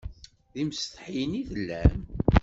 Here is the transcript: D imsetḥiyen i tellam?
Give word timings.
D 0.53 0.55
imsetḥiyen 0.61 1.39
i 1.41 1.43
tellam? 1.49 1.99